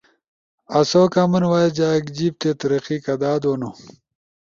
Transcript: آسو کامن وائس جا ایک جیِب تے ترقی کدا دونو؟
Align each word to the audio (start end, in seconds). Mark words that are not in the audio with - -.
آسو 0.77 1.01
کامن 1.13 1.43
وائس 1.51 1.71
جا 1.77 1.87
ایک 1.95 2.05
جیِب 2.15 2.33
تے 2.41 2.49
ترقی 2.59 2.97
کدا 3.05 3.31
دونو؟ 3.41 3.69